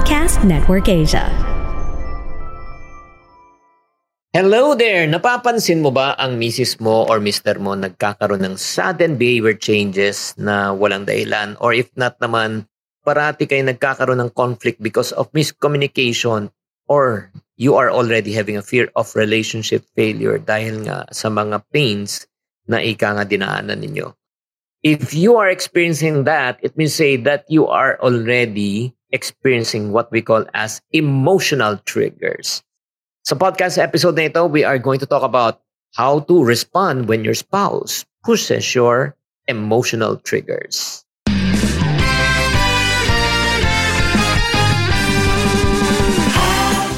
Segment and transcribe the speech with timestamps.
[0.00, 1.28] Podcast Network Asia.
[4.32, 5.04] Hello there!
[5.04, 10.72] Napapansin mo ba ang misis mo or mister mo nagkakaroon ng sudden behavior changes na
[10.72, 11.52] walang dahilan?
[11.60, 12.64] Or if not naman,
[13.04, 16.48] parati kayo nagkakaroon ng conflict because of miscommunication
[16.88, 17.28] or
[17.60, 22.24] you are already having a fear of relationship failure dahil nga sa mga pains
[22.64, 24.16] na ika nga dinaanan ninyo.
[24.80, 30.22] If you are experiencing that, it means say that you are already experiencing what we
[30.22, 32.62] call as emotional triggers.
[33.26, 35.60] Sa podcast episode na ito, we are going to talk about
[35.94, 39.14] how to respond when your spouse pushes your
[39.46, 41.04] emotional triggers.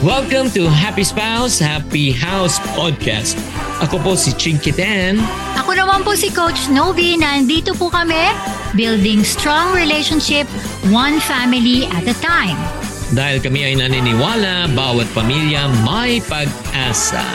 [0.03, 3.39] Welcome to Happy Spouse, Happy House Podcast.
[3.83, 5.19] Ako po si Chinky Dan.
[5.59, 7.19] Ako naman po si Coach Novi.
[7.19, 8.31] Nandito po kami,
[8.79, 10.47] building strong relationship,
[10.95, 12.55] one family at a time.
[13.11, 17.27] Dahil kami ay naniniwala, bawat pamilya may pag-asa.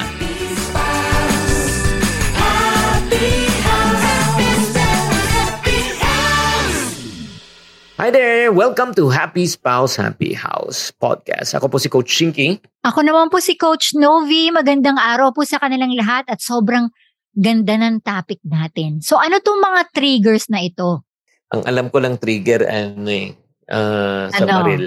[7.97, 8.53] Hi there!
[8.53, 11.57] Welcome to Happy Spouse, Happy House podcast.
[11.57, 12.61] Ako po si Coach Shinky.
[12.85, 14.53] Ako naman po si Coach Novi.
[14.53, 16.93] Magandang araw po sa kanilang lahat at sobrang
[17.33, 19.01] ganda ng topic natin.
[19.01, 21.01] So ano tong mga triggers na ito?
[21.49, 23.33] Ang alam ko lang trigger ano eh,
[23.65, 24.61] ah, sa Ano?
[24.61, 24.85] baril.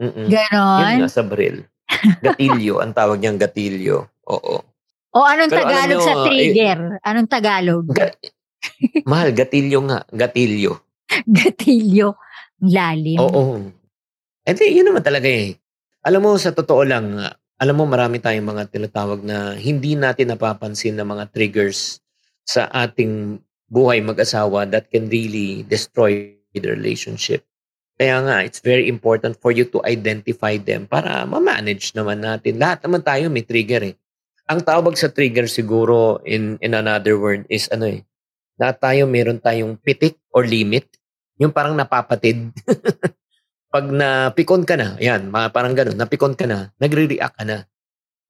[0.00, 0.26] Mm-mm.
[0.28, 0.80] Ganon?
[0.84, 1.56] Yun nga, sa baril.
[2.20, 4.04] Gatilyo, ang tawag niyang gatilyo.
[4.28, 4.60] Oo.
[5.10, 6.78] O anong Pero Tagalog nyo, sa eh, trigger?
[7.02, 7.84] Anong Tagalog?
[7.88, 8.16] Ga-
[9.08, 10.04] Mahal, gatilyo nga.
[10.08, 10.72] Gatilyo.
[11.40, 12.14] Gatilyo.
[12.60, 13.18] Lalim.
[13.20, 13.72] Oo.
[14.44, 15.56] Eh di, yun naman talaga eh.
[16.04, 17.20] Alam mo, sa totoo lang,
[17.60, 22.00] alam mo marami tayong mga tinatawag na hindi natin napapansin na mga triggers
[22.48, 23.36] sa ating
[23.68, 27.44] buhay mag-asawa that can really destroy the relationship.
[28.00, 32.56] Kaya nga, it's very important for you to identify them para ma-manage naman natin.
[32.56, 33.94] Lahat naman tayo may trigger eh.
[34.48, 38.02] Ang tawag sa trigger siguro in in another word is ano eh,
[38.58, 40.90] lahat tayo meron tayong pitik or limit.
[41.40, 42.52] Yung parang napapatid.
[43.74, 47.64] Pag napikon ka na, yan, parang ganun, napikon ka na, nagre-react ka na.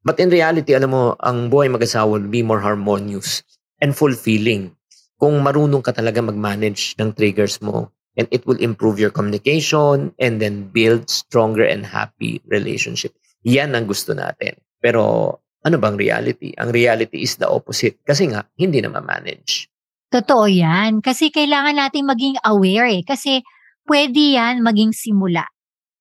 [0.00, 3.44] But in reality, alam mo, ang buhay mag-asawa will be more harmonious
[3.80, 4.72] and fulfilling
[5.20, 7.92] kung marunong ka talaga mag-manage ng triggers mo.
[8.16, 13.16] And it will improve your communication and then build stronger and happy relationship.
[13.46, 14.60] Yan ang gusto natin.
[14.82, 16.52] Pero ano bang reality?
[16.56, 18.00] Ang reality is the opposite.
[18.04, 19.69] Kasi nga, hindi na ma-manage.
[20.10, 20.98] Totoo yan.
[21.00, 23.02] Kasi kailangan natin maging aware eh.
[23.06, 23.46] Kasi
[23.86, 25.46] pwede yan maging simula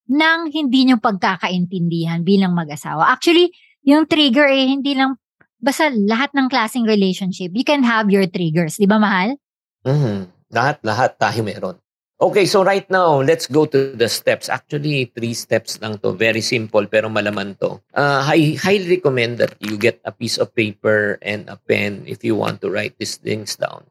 [0.09, 3.14] ng hindi nyo pagkakaintindihan bilang mag-asawa.
[3.14, 3.53] Actually,
[3.86, 5.22] yung trigger eh, hindi lang,
[5.62, 8.81] basta lahat ng klaseng relationship, you can have your triggers.
[8.81, 9.38] Di ba, mahal?
[9.86, 10.34] Mhm.
[10.50, 11.78] Lahat, lahat tayo meron.
[12.19, 14.52] Okay, so right now, let's go to the steps.
[14.52, 16.12] Actually, three steps lang to.
[16.12, 17.80] Very simple, pero malaman to.
[17.96, 22.19] Uh, I highly recommend that you get a piece of paper and a pen if
[22.28, 23.88] you want to write these things down.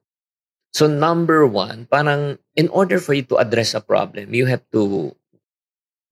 [0.73, 5.15] So number one, parang in order for you to address a problem, you have to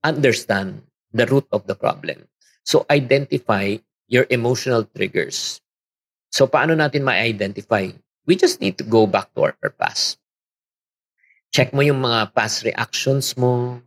[0.05, 2.28] understand the root of the problem.
[2.65, 3.77] So identify
[4.09, 5.61] your emotional triggers.
[6.33, 7.93] So paano natin ma-identify?
[8.27, 10.19] We just need to go back to our past.
[11.55, 13.81] Check mo yung mga past reactions mo,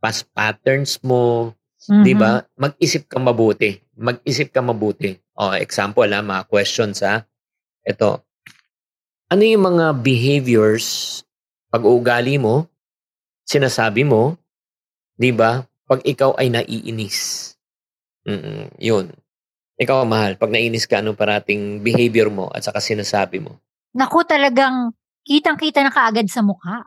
[0.00, 1.52] past patterns mo,
[1.90, 2.02] Mhm.
[2.02, 2.42] 'di ba?
[2.56, 3.78] Mag-isip ka mabuti.
[3.98, 5.18] Mag-isip ka mabuti.
[5.36, 7.26] Oh, example ha, mga questions ha.
[7.84, 8.22] Ito.
[9.32, 11.24] Ano yung mga behaviors
[11.72, 12.68] pag-uugali mo,
[13.48, 14.36] sinasabi mo,
[15.16, 15.64] 'di ba?
[15.88, 17.56] Pag ikaw ay naiinis.
[18.28, 19.08] Mm, yun.
[19.80, 23.56] Ikaw mahal, pag nainis ka, anong parating behavior mo at saka sinasabi mo?
[23.96, 24.92] Naku, talagang
[25.24, 26.84] kitang-kita na kaagad sa mukha.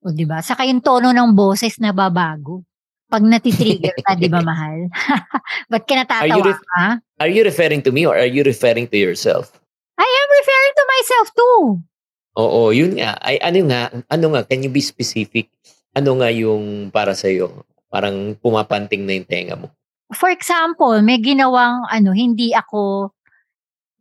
[0.00, 0.40] O, di ba?
[0.40, 2.64] Saka yung tono ng boses na babago.
[3.12, 4.88] Pag natitrigger ka, di ba, mahal?
[5.70, 6.84] Ba't ka Are you natatawa ref- ka?
[7.20, 9.52] Are you referring to me or are you referring to yourself?
[9.94, 11.82] I am referring to myself too.
[12.34, 13.14] Oo, yun nga.
[13.22, 15.46] Ay, ano nga, ano nga, can you be specific?
[15.94, 17.62] Ano nga yung para sa iyo?
[17.86, 19.70] Parang pumapanting na yung tenga mo.
[20.10, 23.10] For example, may ginawang ano, hindi ako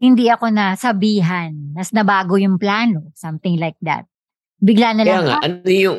[0.03, 4.03] hindi ako nasabihan, nas nabago yung plano, something like that.
[4.59, 5.97] Bigla na Kaya lang, nga, "Ah, ano yung,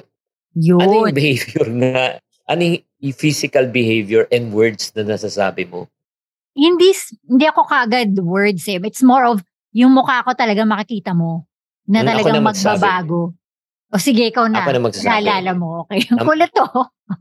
[0.53, 0.81] yun.
[0.85, 2.63] ano yung behavior na, ano
[3.01, 5.89] yung physical behavior and words na nasasabi mo?
[6.55, 6.95] hindi,
[7.27, 8.79] hindi ako kagad words eh.
[8.79, 9.43] It's more of,
[9.75, 11.45] yung mukha ko talaga makikita mo
[11.85, 13.35] na Hmm, talagang magbabago.
[13.91, 14.63] O sige, ikaw na.
[14.63, 15.07] Ako na magsasabi.
[15.07, 15.87] Naalala mo.
[15.87, 16.03] Okay.
[16.11, 16.67] Ang kulit to.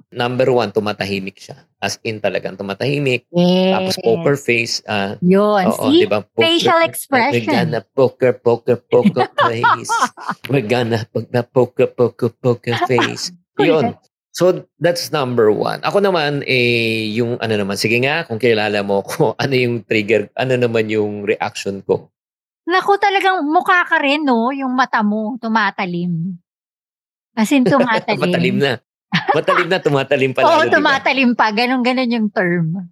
[0.09, 1.53] Number one, tumatahimik siya.
[1.77, 3.29] As in talagang tumatahimik.
[3.29, 3.73] Yes.
[3.75, 4.81] Tapos poker face.
[4.88, 5.69] ah Yun.
[5.69, 6.01] oo, See?
[6.01, 6.25] di ba?
[6.25, 7.45] Poker- Facial We're expression.
[7.45, 9.94] gonna poker, poker, poker face.
[10.50, 11.05] We're gonna
[11.45, 13.29] poker, poker, poker face.
[13.61, 13.94] Yun.
[14.33, 15.77] So, that's number one.
[15.85, 20.25] Ako naman, eh, yung ano naman, sige nga, kung kilala mo ko, ano yung trigger,
[20.33, 22.09] ano naman yung reaction ko.
[22.63, 24.50] Naku, talagang mukha ka rin, no?
[24.56, 26.39] Yung mata mo, tumatalim.
[27.36, 28.24] As in, tumatalim.
[28.24, 28.74] Matalim na.
[29.36, 30.42] Matalim na, tumatalim pa.
[30.48, 30.75] Oo, lalo, di ba?
[30.80, 31.51] tumatalim pa.
[31.51, 32.88] Ganon-ganon yung term.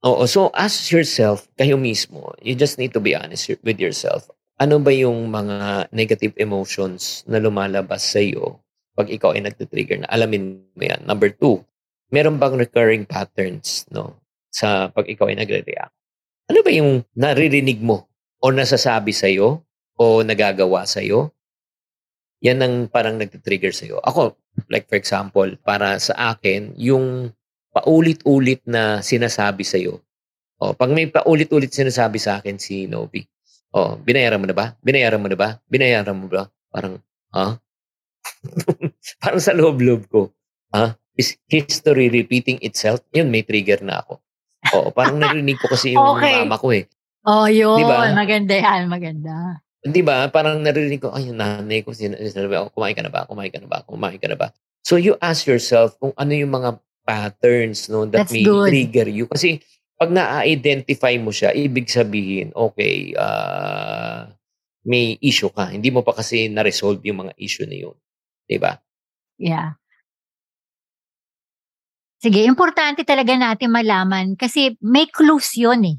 [0.00, 4.24] Oo, so ask yourself, kayo mismo, you just need to be honest with yourself.
[4.56, 8.60] Ano ba yung mga negative emotions na lumalabas sa iyo
[8.96, 11.04] pag ikaw ay nagtitrigger na alamin mo yan.
[11.04, 11.60] Number two,
[12.12, 14.20] meron bang recurring patterns no
[14.52, 15.92] sa pag ikaw ay nagre-react?
[16.48, 18.09] Ano ba yung naririnig mo
[18.40, 19.60] o nasasabi sa iyo
[20.00, 21.32] o nagagawa sa iyo?
[22.40, 24.00] Yan ang parang nagtitrigger sa iyo.
[24.00, 24.32] Ako,
[24.72, 27.36] like for example, para sa akin, yung
[27.70, 30.00] paulit-ulit na sinasabi sa iyo.
[30.60, 33.24] Oh, pag may paulit-ulit sinasabi sa akin si Novi,
[33.76, 34.76] oh, binayaran mo na ba?
[34.80, 35.48] Binayaran mo na ba?
[35.68, 36.48] Binayaran mo ba?
[36.72, 37.00] Parang,
[37.32, 37.60] ha?
[39.22, 40.32] Parang sa loob-loob ko,
[40.72, 43.04] ah, is history repeating itself?
[43.12, 44.20] Yun, may trigger na ako.
[44.76, 46.44] Oo, parang narinig ko kasi yung Okay.
[46.44, 46.84] mama ko eh.
[47.24, 47.80] Oh, yun.
[47.80, 48.12] Di ba?
[48.16, 49.60] Maganda yan, maganda.
[49.80, 50.28] Di ba?
[50.32, 53.28] Parang narinig ko, ay, yung nanay ko, sin- sinabi ako, kumain ka na ba?
[53.28, 53.84] Kumain ka na ba?
[53.84, 54.48] Kumain ka na ba?
[54.84, 58.72] So you ask yourself kung ano yung mga patterns no, that That's may good.
[58.72, 59.28] trigger you.
[59.28, 59.60] Kasi
[60.00, 64.32] pag na-identify mo siya, ibig sabihin, okay, ah,
[64.84, 65.68] may issue ka.
[65.68, 67.96] Hindi mo pa kasi na-resolve yung mga issue na yun.
[68.48, 68.80] Di ba?
[69.36, 69.76] Yeah.
[72.20, 75.96] Sige, importante talaga natin malaman kasi may clues yun eh.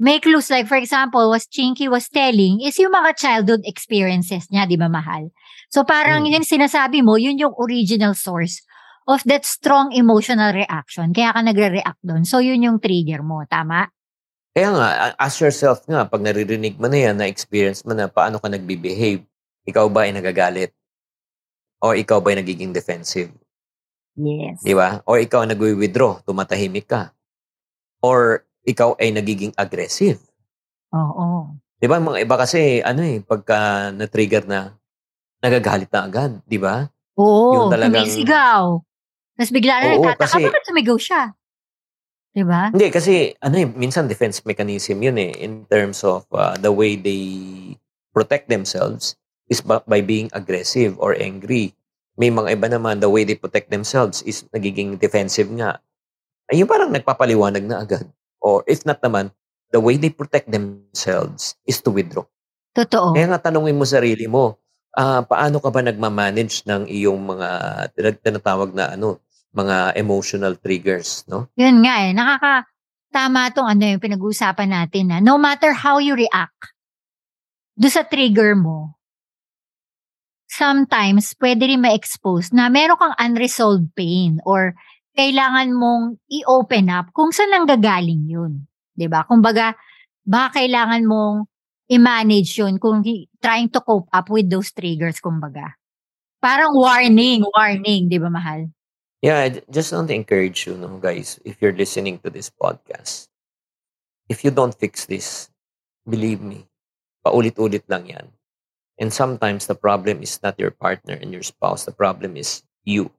[0.00, 4.64] May clues like for example, what Chinky was telling is yung mga childhood experiences niya,
[4.64, 5.28] di ba mahal?
[5.68, 6.40] So parang Mm.
[6.40, 8.64] yun sinasabi mo, yun yung original source
[9.04, 11.12] of that strong emotional reaction.
[11.12, 12.24] Kaya ka nagre-react doon.
[12.24, 13.92] So yun yung trigger mo, tama?
[14.56, 14.88] Kaya nga,
[15.20, 19.22] ask yourself nga, pag naririnig mo na yan, na-experience mo na, paano ka nagbe-behave?
[19.68, 20.72] Ikaw ba ay nagagalit?
[21.84, 23.30] O ikaw ba ay nagiging defensive?
[24.16, 24.64] Yes.
[24.64, 25.04] Di ba?
[25.06, 27.12] O ikaw nagwi-withdraw, tumatahimik ka.
[28.02, 30.20] Or ikaw ay nagiging aggressive.
[30.92, 31.56] Oo.
[31.80, 31.96] Di ba?
[31.96, 34.76] Mga iba kasi, ano eh, pagka na-trigger na,
[35.40, 36.32] nagagalit na agad.
[36.44, 36.84] Di ba?
[37.16, 38.64] Oo, Yung talagang- sumisigaw.
[39.36, 41.22] Tapos bigla na nagtataka, kasi- bakit sumigaw siya?
[42.30, 42.68] Di ba?
[42.68, 46.94] Hindi, kasi, ano eh, minsan defense mechanism yun eh, in terms of uh, the way
[46.94, 47.24] they
[48.12, 49.16] protect themselves
[49.48, 51.72] is by, by being aggressive or angry.
[52.20, 55.80] May mga iba naman, the way they protect themselves is nagiging defensive nga.
[56.46, 58.04] Ay, yung parang nagpapaliwanag na agad.
[58.40, 59.30] Or if not naman,
[59.70, 62.26] the way they protect themselves is to withdraw.
[62.74, 63.14] Totoo.
[63.14, 64.58] Kaya nga tanungin mo sarili mo,
[64.96, 67.48] ah, paano ka ba nagmamanage ng iyong mga
[68.24, 71.50] tinatawag na ano, mga emotional triggers, no?
[71.58, 72.70] Yun nga eh, nakaka
[73.10, 76.70] tama tong ano yung pinag-uusapan natin na no matter how you react
[77.74, 78.94] do sa trigger mo,
[80.46, 84.78] sometimes pwede rin ma-expose na meron kang unresolved pain or
[85.14, 88.52] kailangan mong i-open up kung saan nanggagaling yun.
[88.94, 89.26] 'Di ba?
[89.26, 89.74] Kumbaga,
[90.22, 91.36] baka kailangan mong
[91.90, 93.02] i-manage yun kung
[93.42, 95.74] trying to cope up with those triggers, kumbaga.
[96.38, 98.70] Parang warning, warning, 'di ba, mahal?
[99.20, 103.28] Yeah, I just want to encourage you, no, guys, if you're listening to this podcast,
[104.32, 105.52] if you don't fix this,
[106.08, 106.64] believe me,
[107.20, 108.32] paulit-ulit lang yan.
[108.96, 111.84] And sometimes the problem is not your partner and your spouse.
[111.84, 113.12] The problem is you.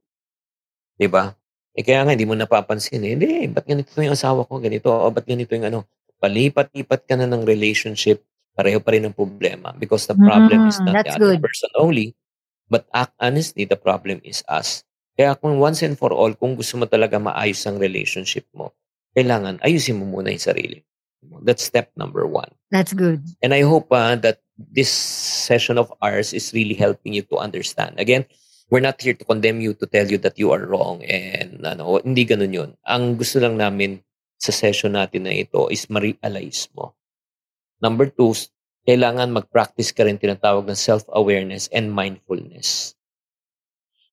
[0.98, 1.38] Diba?
[1.71, 3.16] Eh kaya nga, hindi mo napapansin eh.
[3.16, 4.59] Hindi, ba't ganito yung asawa ko?
[4.59, 4.92] Ganito.
[4.92, 5.80] O ba't ganito yung ano?
[6.19, 8.21] Palipat-lipat ka na ng relationship.
[8.51, 9.71] Pareho pa rin ang problema.
[9.71, 11.42] Because the problem is Mm, not the other good.
[11.42, 12.11] person only.
[12.68, 14.83] But act honestly, the problem is us.
[15.16, 18.71] Kaya kung once and for all, kung gusto mo talaga maayos ang relationship mo,
[19.16, 20.80] kailangan ayusin mo muna yung sarili.
[21.44, 22.47] That's step number one.
[22.71, 23.21] That's good.
[23.44, 27.99] And I hope uh, that this session of ours is really helping you to understand.
[27.99, 28.25] Again,
[28.71, 31.04] we're not here to condemn you, to tell you that you are wrong.
[31.04, 32.69] And ano, hindi ganun yun.
[32.87, 33.99] Ang gusto lang namin
[34.40, 36.95] sa session natin na ito is ma-realize mo.
[37.83, 38.31] Number two,
[38.87, 42.95] kailangan mag-practice ka rin tinatawag ng self-awareness and mindfulness.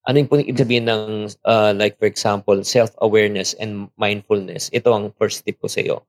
[0.04, 4.72] Ano yung ibig sabihin ng, uh, like for example, self-awareness and mindfulness?
[4.74, 6.04] Ito ang first tip ko sa iyo.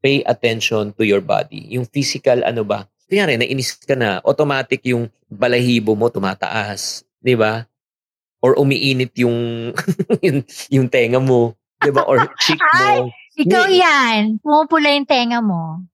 [0.00, 1.68] Pay attention to your body.
[1.72, 2.88] Yung physical, ano ba?
[3.06, 7.04] Kaya nainis ka na, automatic yung balahibo mo tumataas.
[7.20, 7.64] Di ba?
[8.44, 9.72] Or umiinit yung,
[10.26, 10.38] yung,
[10.70, 11.56] yung tenga mo.
[11.80, 12.04] Di ba?
[12.04, 13.10] Or cheek mo.
[13.36, 13.80] Ikaw Hindi.
[13.84, 14.20] yan.
[14.40, 15.84] Pumupula yung tenga mo.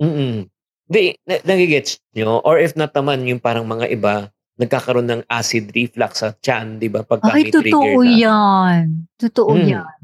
[0.00, 0.48] Mm
[0.92, 2.44] Di, na, nagigets nyo?
[2.44, 4.28] Or if not naman, yung parang mga iba,
[4.60, 7.00] nagkakaroon ng acid reflux sa chan, di ba?
[7.00, 8.12] Pagka Ay, totoo na.
[8.12, 8.84] yan.
[9.16, 9.68] Totoo Mm.
[9.72, 9.98] yan.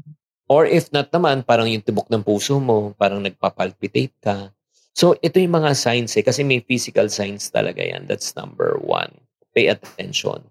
[0.49, 4.49] Or if not naman, parang yung tibok ng puso mo, parang nagpapalpitate ka.
[4.97, 8.09] So, ito yung mga signs eh, kasi may physical signs talaga yan.
[8.09, 9.13] That's number one.
[9.53, 10.41] Pay attention.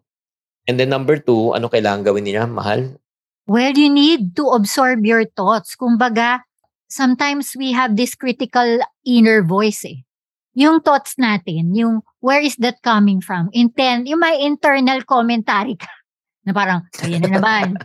[0.68, 3.00] And then number two, ano kailangan gawin niya, mahal?
[3.48, 5.72] Well, you need to absorb your thoughts.
[5.72, 6.44] Kumbaga,
[6.92, 10.04] sometimes we have this critical inner voice eh.
[10.52, 13.48] Yung thoughts natin, yung where is that coming from?
[13.56, 15.88] Intent, yung may internal commentary ka.
[16.44, 17.80] Na parang, ayan na naman.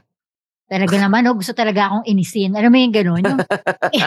[0.68, 2.52] talaga naman, oh, gusto talaga akong inisin.
[2.56, 3.24] Ano mo yung gano'n?
[3.24, 3.42] Yung,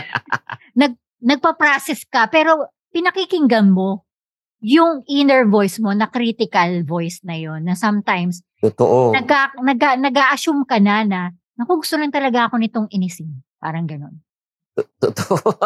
[0.81, 0.93] nag,
[1.23, 4.05] nagpa-process ka, pero pinakikinggan mo
[4.65, 9.15] yung inner voice mo na critical voice na yon na sometimes Totoo.
[9.15, 9.31] nag
[9.63, 9.81] nag
[10.11, 11.21] nag-assume ka na na
[11.57, 13.43] naku gusto lang talaga ako nitong inisin.
[13.57, 14.21] Parang ganun.
[14.77, 15.57] Totoo.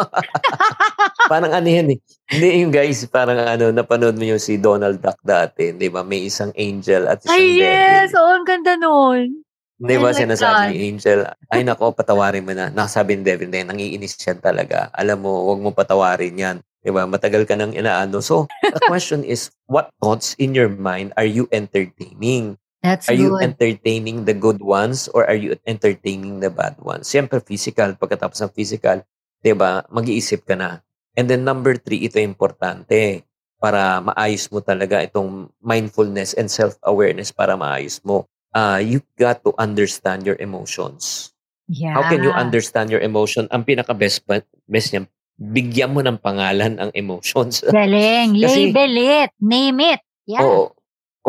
[1.31, 1.99] parang ano yan eh.
[2.31, 5.99] Hindi yung guys, parang ano, napanood mo yung si Donald Duck dati, di ba?
[5.99, 8.15] May isang angel at isang Ay, yes!
[8.15, 8.23] devil.
[8.23, 9.43] Oo, ang ganda nun.
[9.81, 12.71] Di ba like sinasabi ni angel, ay nako, patawarin mo na.
[12.71, 14.87] Nakasabi ni devil, hindi, nangiinis siya talaga.
[14.95, 16.57] Alam mo, huwag mo patawarin yan.
[16.79, 17.03] Di ba?
[17.09, 18.21] Matagal ka nang inaano.
[18.23, 22.60] So, the question is, what thoughts in your mind are you entertaining?
[22.81, 23.45] That's Are you good.
[23.45, 27.05] entertaining the good ones or are you entertaining the bad ones?
[27.05, 27.93] Siyempre, physical.
[27.93, 29.05] Pagkatapos ng physical,
[29.39, 30.81] di ba, mag-iisip ka na.
[31.13, 33.21] And then number three, ito importante
[33.61, 38.25] para maayos mo talaga itong mindfulness and self-awareness para maayos mo.
[38.51, 41.31] Uh, you got to understand your emotions.
[41.71, 41.93] yeah.
[41.95, 43.47] How can you understand your emotion?
[43.53, 44.25] Ang pinaka-best
[44.67, 45.05] best niya,
[45.37, 47.61] bigyan mo ng pangalan ang emotions.
[47.69, 48.35] Galing.
[48.41, 49.29] Kasi- Label it.
[49.39, 50.01] Name it.
[50.27, 50.43] Yeah.
[50.43, 50.75] Oo.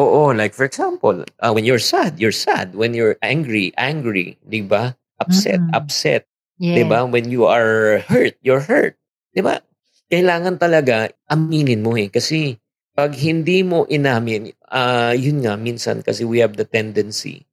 [0.00, 2.72] Oo, like for example, uh, when you're sad, you're sad.
[2.72, 4.96] When you're angry, angry, 'di ba?
[5.20, 5.76] Upset, Mm-mm.
[5.76, 6.24] upset,
[6.56, 6.72] yeah.
[6.72, 7.04] 'di ba?
[7.04, 8.96] When you are hurt, you're hurt,
[9.36, 9.60] 'di ba?
[10.08, 12.56] Kailangan talaga aminin mo eh kasi
[12.96, 17.44] pag hindi mo inamin, ah yun nga minsan kasi we have the tendency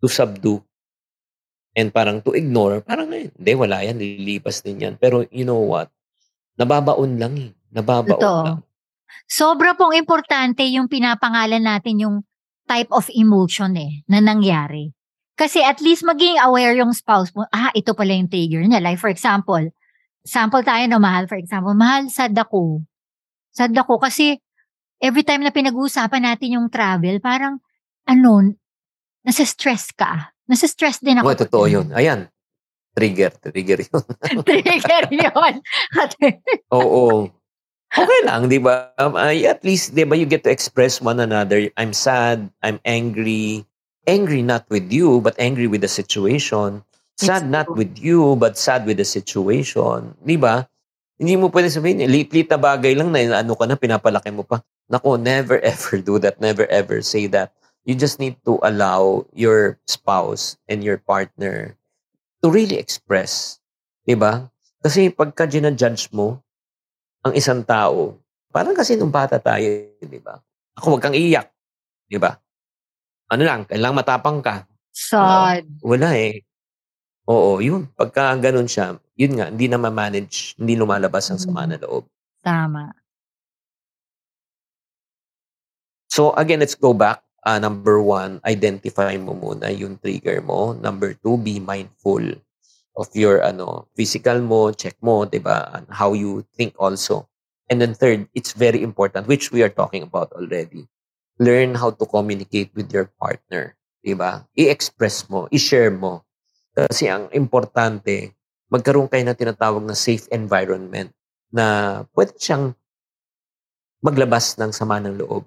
[0.00, 0.60] to subdue
[1.76, 4.94] and parang to ignore, parang eh, hindi wala yan, lilipas din yan.
[4.96, 5.92] Pero you know what?
[6.58, 7.50] Nababaon lang eh.
[7.70, 8.42] Nababaon Totoo.
[8.42, 8.58] lang.
[9.26, 12.16] Sobra pong importante yung pinapangalan natin yung
[12.66, 14.90] type of emotion eh, na nangyari.
[15.36, 18.80] Kasi at least maging aware yung spouse mo, ah, ito pala yung trigger niya.
[18.80, 19.60] Like for example,
[20.24, 22.82] sample tayo na mahal, for example, mahal, sad ako.
[23.52, 24.40] Sad ako kasi
[25.00, 27.60] every time na pinag-uusapan natin yung travel, parang,
[28.08, 28.56] ano,
[29.22, 30.32] nasa stress ka.
[30.48, 31.26] Nasa stress din ako.
[31.28, 31.86] Oo, totoo yun.
[31.92, 32.30] Ayan.
[32.96, 34.02] Trigger, trigger yun.
[34.40, 35.54] trigger yun.
[36.80, 37.28] Oo.
[37.96, 38.92] Okay lang, di ba?
[39.00, 41.72] Um, ay, at least, di ba, you get to express one another.
[41.80, 43.64] I'm sad, I'm angry.
[44.04, 46.84] Angry not with you, but angry with the situation.
[47.16, 50.12] Sad not with you, but sad with the situation.
[50.20, 50.68] Di ba?
[51.16, 54.60] Hindi mo pwede sabihin, lit-lit na bagay lang na ano ka na, pinapalaki mo pa.
[54.92, 56.36] Nako, never ever do that.
[56.36, 57.56] Never ever say that.
[57.88, 61.80] You just need to allow your spouse and your partner
[62.44, 63.56] to really express.
[64.04, 64.52] Di ba?
[64.84, 66.44] Kasi pagka ginajudge mo
[67.26, 68.22] ang isang tao,
[68.54, 69.66] parang kasi nung bata tayo,
[69.98, 70.38] di ba?
[70.78, 71.50] Ako, wag kang iiyak.
[72.06, 72.30] Di ba?
[73.26, 74.62] Ano lang, kailangan matapang ka.
[74.94, 75.66] Sad.
[75.82, 76.46] Wala eh.
[77.26, 77.90] Oo, yun.
[77.98, 82.06] Pagka ganun siya, yun nga, hindi na ma-manage, hindi lumalabas ang sama na loob.
[82.46, 82.94] Tama.
[86.06, 87.20] So again, let's go back.
[87.42, 90.72] Uh, number one, identify mo muna yung trigger mo.
[90.78, 92.22] Number two, be mindful
[92.96, 95.70] of your ano physical mo, check mo, 'di ba?
[95.76, 97.28] And how you think also.
[97.68, 100.88] And then third, it's very important which we are talking about already.
[101.36, 104.48] Learn how to communicate with your partner, 'di ba?
[104.56, 106.24] I-express mo, i-share mo.
[106.72, 108.36] Kasi ang importante,
[108.72, 111.12] magkaroon kayo ng tinatawag na safe environment
[111.52, 112.72] na pwede siyang
[114.04, 115.44] maglabas ng sama ng loob.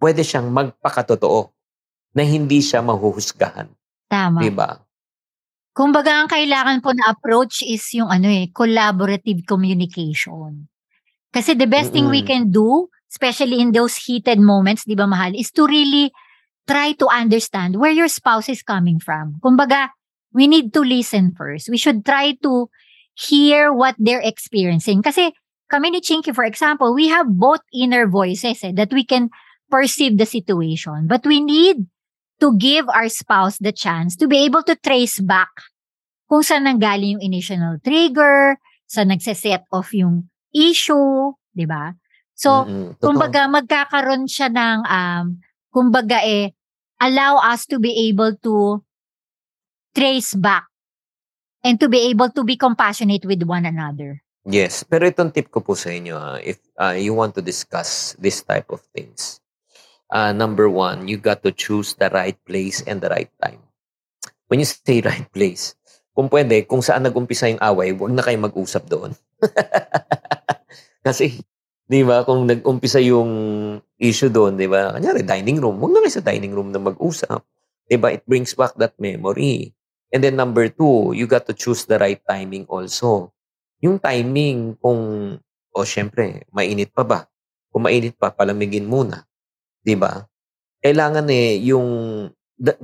[0.00, 1.52] Pwede siyang magpakatotoo
[2.16, 3.68] na hindi siya mahuhusgahan.
[4.10, 4.42] Tama.
[4.42, 4.80] 'Di ba?
[5.70, 10.66] Kumbaga, ang kailangan po na approach is yung ano eh, collaborative communication.
[11.30, 15.30] Kasi the best thing we can do, especially in those heated moments, di ba mahal,
[15.30, 16.10] is to really
[16.66, 19.38] try to understand where your spouse is coming from.
[19.38, 19.94] Kumbaga,
[20.34, 21.70] we need to listen first.
[21.70, 22.66] We should try to
[23.14, 25.02] hear what they're experiencing.
[25.02, 25.30] Kasi
[25.70, 29.30] kami ni Chinky, for example, we have both inner voices eh, that we can
[29.70, 31.06] perceive the situation.
[31.06, 31.86] But we need
[32.40, 35.52] to give our spouse the chance to be able to trace back
[36.30, 38.56] kung saan nanggaling yung initial trigger,
[38.86, 41.92] saan nagse-set off yung issue, di ba?
[42.38, 42.64] So.
[42.64, 42.96] Totoo.
[43.02, 45.24] kumbaga magkakaroon siya ng, um,
[45.74, 46.54] kumbaga eh,
[47.02, 48.80] allow us to be able to
[49.92, 50.70] trace back
[51.64, 54.22] and to be able to be compassionate with one another.
[54.48, 58.16] Yes, pero itong tip ko po sa inyo, ah, if ah, you want to discuss
[58.16, 59.40] this type of things,
[60.10, 63.62] uh, number one, you got to choose the right place and the right time.
[64.50, 65.74] When you say right place,
[66.14, 69.14] kung pwede, kung saan nag-umpisa yung away, huwag na kayo mag-usap doon.
[71.06, 71.40] Kasi,
[71.86, 73.30] di ba, kung nag-umpisa yung
[73.96, 77.40] issue doon, di ba, kanyari, dining room, huwag na kayo sa dining room na mag-usap.
[77.90, 78.14] Diba?
[78.14, 79.74] It brings back that memory.
[80.14, 83.34] And then number two, you got to choose the right timing also.
[83.82, 85.34] Yung timing kung,
[85.70, 87.26] o oh, syempre, mainit pa ba?
[87.70, 89.26] Kung mainit pa, palamigin muna.
[89.80, 90.28] Diba?
[90.80, 91.88] Kailangan eh, yung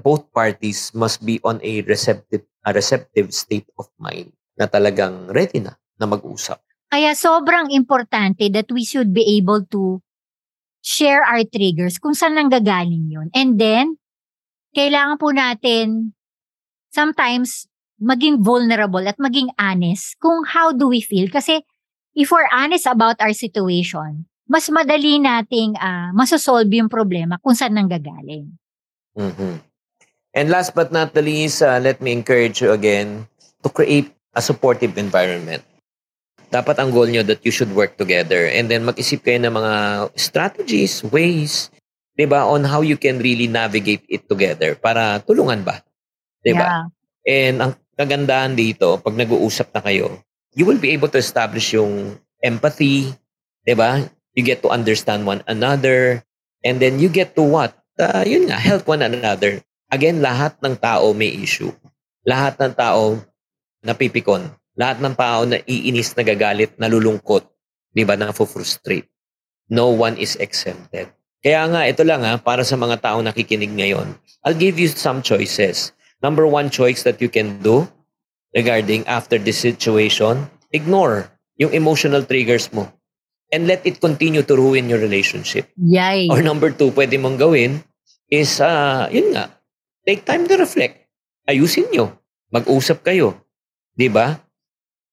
[0.01, 5.61] both parties must be on a receptive a receptive state of mind na talagang ready
[5.61, 6.59] na na mag-usap.
[6.89, 10.01] Kaya sobrang importante that we should be able to
[10.81, 13.29] share our triggers kung saan nanggagaling yun.
[13.35, 14.01] And then,
[14.73, 16.15] kailangan po natin
[16.95, 17.67] sometimes
[17.99, 21.27] maging vulnerable at maging honest kung how do we feel.
[21.29, 21.65] Kasi
[22.15, 27.75] if we're honest about our situation, mas madali nating uh, masosolve yung problema kung saan
[27.75, 28.47] nanggagaling.
[29.19, 29.55] Mm-hmm.
[30.37, 33.27] And last but not the least, uh, let me encourage you again
[33.65, 35.65] to create a supportive environment
[36.51, 39.75] dapat ang goal nyo that you should work together and then mag-isip kayo ng mga
[40.15, 41.75] strategies, ways,
[42.15, 45.83] 'di ba, on how you can really navigate it together para tulungan ba?
[46.43, 46.67] 'Di ba?
[46.67, 46.85] Yeah.
[47.27, 50.23] And ang kagandahan dito, pag nag-uusap na kayo,
[50.55, 53.11] you will be able to establish yung empathy,
[53.67, 54.07] 'di ba?
[54.37, 56.23] You get to understand one another
[56.61, 57.73] and then you get to what?
[57.97, 59.65] Uh, yun nga, help one another.
[59.89, 61.73] Again, lahat ng tao may issue.
[62.29, 63.25] Lahat ng tao
[63.81, 67.49] napipikon lahat ng tao na iinis, nagagalit, nalulungkot,
[67.97, 69.09] di ba, na frustrate.
[69.73, 71.11] No one is exempted.
[71.41, 74.15] Kaya nga, ito lang ha, para sa mga tao nakikinig ngayon,
[74.45, 75.97] I'll give you some choices.
[76.21, 77.89] Number one choice that you can do
[78.53, 82.93] regarding after this situation, ignore yung emotional triggers mo
[83.53, 85.71] and let it continue to ruin your relationship.
[85.79, 86.27] Yay.
[86.31, 87.83] Or number two, pwede mong gawin
[88.31, 89.51] is, uh, yun nga,
[90.03, 91.07] take time to reflect.
[91.47, 92.11] Ayusin nyo.
[92.51, 93.39] Mag-usap kayo.
[93.95, 94.47] Di ba?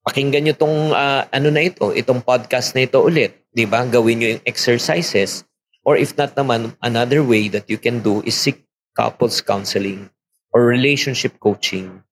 [0.04, 3.40] pakinggan nyo tong uh, ano na ito, itong podcast na ito ulit.
[3.56, 3.88] Di ba?
[3.88, 5.48] Gawin nyo yung exercises.
[5.84, 8.64] Or if not naman, another way that you can do is seek
[8.96, 10.12] couples counseling
[10.52, 12.04] or relationship coaching.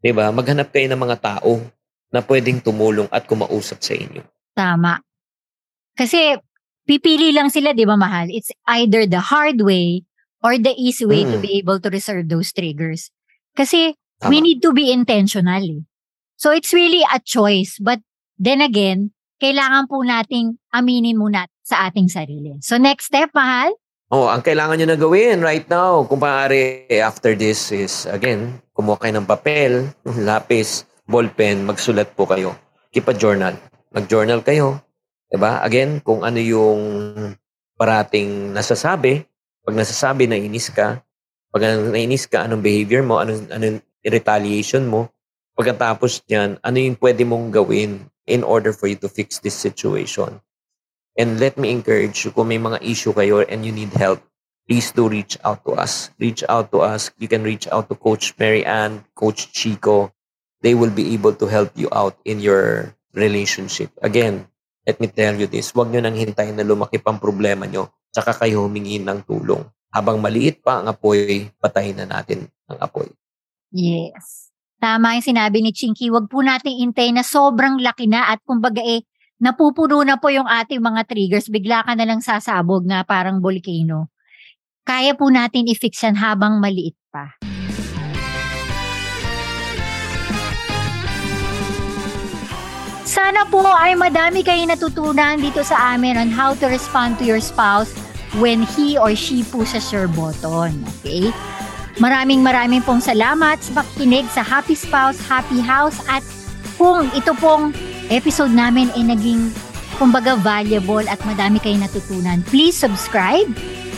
[0.00, 0.28] Di ba?
[0.30, 1.60] Maghanap kayo ng mga tao
[2.08, 4.24] na pwedeng tumulong at kumausap sa inyo.
[4.56, 5.00] Tama.
[5.98, 6.38] Kasi
[6.86, 8.30] pipili lang sila, di ba mahal?
[8.30, 10.06] It's either the hard way
[10.46, 11.34] or the easy way mm.
[11.34, 13.10] to be able to reserve those triggers.
[13.58, 14.30] Kasi Tama.
[14.30, 15.58] we need to be intentional.
[15.58, 15.82] Eh.
[16.38, 17.82] So it's really a choice.
[17.82, 17.98] But
[18.38, 19.10] then again,
[19.42, 22.62] kailangan po nating aminin muna sa ating sarili.
[22.62, 23.74] So next step, mahal?
[24.08, 28.96] Oh, ang kailangan nyo na gawin right now, kung maaari, after this is, again, kumuha
[28.96, 29.92] kayo ng papel,
[30.28, 32.56] lapis, ballpen, magsulat po kayo.
[32.88, 33.52] Keep a journal.
[33.92, 34.80] Mag-journal kayo.
[35.28, 35.60] Diba?
[35.60, 36.80] Again, kung ano yung
[37.76, 39.22] parating nasasabi,
[39.64, 41.00] pag nasasabi na inis ka,
[41.52, 45.12] pag nainis ka, anong behavior mo, anong, anong retaliation mo,
[45.58, 50.38] Pagkatapos niyan, ano yung pwede mong gawin in order for you to fix this situation?
[51.18, 54.22] And let me encourage you, kung may mga issue kayo and you need help,
[54.70, 56.14] please do reach out to us.
[56.22, 57.10] Reach out to us.
[57.18, 60.14] You can reach out to Coach Mary Ann, Coach Chico.
[60.62, 63.90] They will be able to help you out in your relationship.
[63.98, 64.46] Again,
[64.88, 68.32] let me tell you this, huwag nyo nang hintayin na lumaki pang problema nyo, tsaka
[68.32, 69.60] kayo humingi ng tulong.
[69.92, 73.04] Habang maliit pa ang apoy, patayin na natin ang apoy.
[73.68, 74.48] Yes.
[74.80, 78.80] Tama yung sinabi ni Chinky, wag po nating intay na sobrang laki na at kumbaga
[78.80, 79.04] eh,
[79.36, 84.08] napupuno na po yung ating mga triggers, bigla ka na lang sasabog na parang volcano.
[84.88, 87.36] Kaya po natin i-fix yan habang maliit pa.
[93.18, 97.42] Sana po ay madami kayo natutunan dito sa amin on how to respond to your
[97.42, 97.90] spouse
[98.38, 100.78] when he or she pushes your button.
[101.02, 101.34] Okay?
[101.98, 106.22] Maraming maraming pong salamat sa pakikinig sa Happy Spouse, Happy House at
[106.78, 107.74] kung ito pong
[108.06, 109.50] episode namin ay naging
[109.98, 113.50] kumbaga valuable at madami kayong natutunan, please subscribe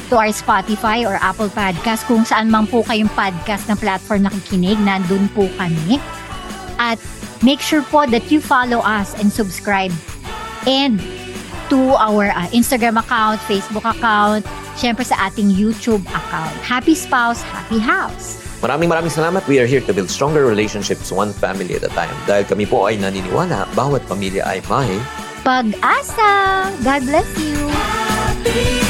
[0.09, 4.81] to our Spotify or Apple Podcast kung saan man po kayong podcast na platform nakikinig,
[4.81, 6.01] nandun po kami.
[6.81, 6.97] At
[7.43, 9.93] make sure po that you follow us and subscribe.
[10.67, 11.01] And
[11.73, 14.45] to our uh, Instagram account, Facebook account,
[14.77, 16.55] syempre sa ating YouTube account.
[16.61, 18.41] Happy Spouse, Happy House!
[18.61, 19.49] Maraming maraming salamat.
[19.49, 22.13] We are here to build stronger relationships one family at a time.
[22.29, 25.01] Dahil kami po ay naniniwala, bawat pamilya ay may
[25.41, 26.69] pag-asa.
[26.85, 27.57] God bless you.
[27.73, 28.90] Happy